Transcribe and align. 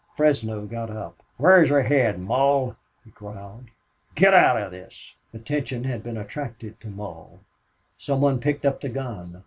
Fresno 0.17 0.65
got 0.65 0.89
up. 0.89 1.21
"Whar's 1.37 1.69
your 1.69 1.83
head, 1.83 2.19
Mull?" 2.19 2.75
he 3.05 3.11
growled. 3.11 3.65
"Git 4.15 4.33
out 4.33 4.59
of 4.59 4.71
this!" 4.71 5.13
Attention 5.31 5.83
had 5.83 6.01
been 6.01 6.17
attracted 6.17 6.81
to 6.81 6.87
Mull. 6.87 7.41
Some 7.99 8.19
one 8.19 8.39
picked 8.39 8.65
up 8.65 8.81
the 8.81 8.89
gun. 8.89 9.39